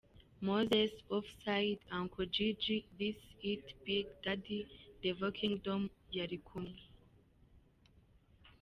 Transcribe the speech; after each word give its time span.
Moses, 0.41 0.89
Offside, 1.09 1.77
Uncle 1.91 2.25
jj,This 2.25 2.89
is 3.17 3.21
it, 3.43 3.85
Big 3.85 4.07
daddy, 4.23 4.67
Devil 5.03 5.31
kingdom 5.31 5.91
yari 6.11 6.39
kumwe. 6.47 6.73